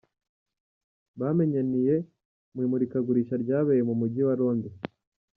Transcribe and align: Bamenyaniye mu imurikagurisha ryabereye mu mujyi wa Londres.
Bamenyaniye 1.19 1.95
mu 2.53 2.59
imurikagurisha 2.65 3.35
ryabereye 3.43 3.83
mu 3.89 3.95
mujyi 3.99 4.21
wa 4.27 4.35
Londres. 4.39 4.77